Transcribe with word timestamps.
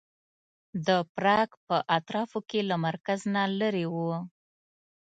د 0.87 0.89
پراګ 1.15 1.49
په 1.67 1.75
اطرافو 1.97 2.39
کې 2.49 2.59
له 2.69 2.75
مرکز 2.87 3.19
نه 3.35 3.43
لرې 3.59 3.85
و. 3.93 3.95